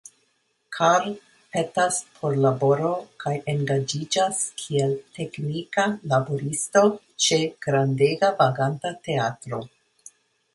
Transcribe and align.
Karl 0.75 1.03
petas 1.55 1.99
por 2.21 2.37
laboro 2.45 2.89
kaj 3.23 3.33
engaĝiĝas 3.53 4.39
kiel 4.63 4.95
"teknika 5.19 5.85
laboristo" 6.15 6.83
ĉe 7.27 7.39
grandega 7.67 8.33
vaganta 8.43 8.95
teatro. 9.09 9.61